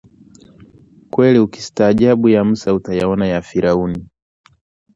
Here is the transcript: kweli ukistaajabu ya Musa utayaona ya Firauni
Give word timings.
kweli 1.11 1.39
ukistaajabu 1.39 2.29
ya 2.29 2.43
Musa 2.43 2.73
utayaona 2.73 3.27
ya 3.27 3.41
Firauni 3.41 4.07